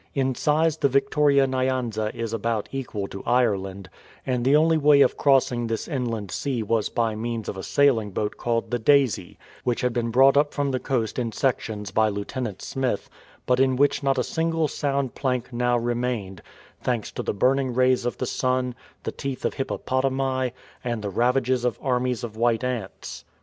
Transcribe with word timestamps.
In 0.15 0.33
size 0.33 0.77
the 0.77 0.89
Victoria 0.89 1.45
Nyanza 1.45 2.09
is 2.15 2.33
about 2.33 2.67
equal 2.71 3.05
to 3.09 3.23
Ireland, 3.23 3.87
and 4.25 4.43
the 4.43 4.55
only 4.55 4.75
way 4.79 5.01
of 5.01 5.15
crossing 5.15 5.67
this 5.67 5.87
inland 5.87 6.31
sea 6.31 6.63
was 6.63 6.89
by 6.89 7.13
means 7.13 7.47
of 7.47 7.55
a 7.55 7.61
sailing 7.61 8.09
boat 8.09 8.35
called 8.35 8.71
the 8.71 8.79
Daisy 8.79 9.25
^ 9.41 9.43
which 9.63 9.81
had 9.81 9.93
been 9.93 10.09
brought 10.09 10.37
up 10.37 10.55
from 10.55 10.71
the 10.71 10.79
coast 10.79 11.19
in 11.19 11.31
sections 11.31 11.91
by 11.91 12.09
Lieutenant 12.09 12.63
Smith, 12.63 13.11
but 13.45 13.59
in 13.59 13.75
which 13.75 14.01
not 14.01 14.17
a 14.17 14.23
single 14.23 14.67
sound 14.67 15.13
plank 15.13 15.53
now 15.53 15.77
remained, 15.77 16.41
thanks 16.81 17.11
to 17.11 17.21
the 17.21 17.31
burning 17.31 17.71
rays 17.71 18.03
of 18.03 18.17
the 18.17 18.25
sun, 18.25 18.73
the 19.03 19.11
teeth 19.11 19.45
of 19.45 19.53
hippopotami, 19.53 20.51
and 20.83 21.03
the 21.03 21.11
ravages 21.11 21.63
of 21.63 21.77
armies 21.79 22.23
of 22.23 22.35
white 22.35 22.63
ants. 22.63 23.23